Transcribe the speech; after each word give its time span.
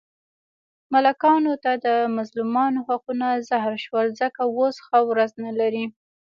ملکانو 0.93 1.53
ته 1.63 1.71
د 1.85 1.87
مظلومانو 2.17 2.79
حقونه 2.87 3.27
زهر 3.49 3.73
شول، 3.85 4.07
ځکه 4.21 4.41
اوس 4.55 4.75
ښه 4.85 4.97
ورځ 5.09 5.31
نه 5.45 5.51
لري. 5.59 5.85